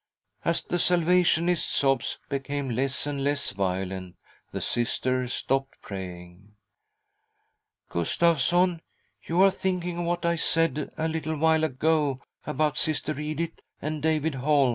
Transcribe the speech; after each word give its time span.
As 0.43 0.63
the 0.63 0.79
Salvationist's 0.79 1.69
sobs 1.71 2.17
became 2.27 2.71
less 2.71 3.05
and 3.05 3.23
less 3.23 3.51
violent, 3.51 4.15
the 4.51 4.59
Sister 4.59 5.27
stopped 5.27 5.79
praying. 5.83 6.53
•"Gustavsson, 7.93 8.79
you 9.21 9.43
are 9.43 9.51
thinking 9.51 9.99
of 9.99 10.05
what 10.05 10.25
I 10.25 10.37
said 10.37 10.89
a 10.97 11.07
little 11.07 11.37
while 11.37 11.63
ago 11.63 12.17
about 12.47 12.79
Sister 12.79 13.19
Edith 13.19 13.59
and 13.79 14.01
David 14.01 14.33
Holm." 14.33 14.69